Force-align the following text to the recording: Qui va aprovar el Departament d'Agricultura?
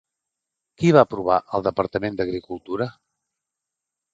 Qui 0.81 0.93
va 0.95 1.03
aprovar 1.07 1.35
el 1.57 1.65
Departament 1.67 2.17
d'Agricultura? 2.21 2.89